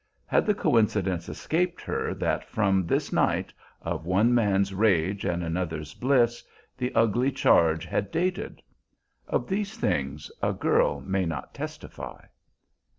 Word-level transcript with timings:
Had 0.25 0.47
the 0.47 0.55
coincidence 0.55 1.29
escaped 1.29 1.79
her 1.81 2.15
that 2.15 2.43
from 2.49 2.87
this 2.87 3.13
night, 3.13 3.53
of 3.83 4.03
one 4.03 4.33
man's 4.33 4.73
rage 4.73 5.25
and 5.25 5.43
another's 5.43 5.93
bliss, 5.93 6.43
the 6.75 6.91
ugly 6.95 7.31
charge 7.31 7.85
had 7.85 8.09
dated? 8.09 8.63
Of 9.27 9.47
these 9.47 9.77
things 9.77 10.31
a 10.41 10.53
girl 10.53 11.01
may 11.01 11.27
not 11.27 11.53
testify. 11.53 12.25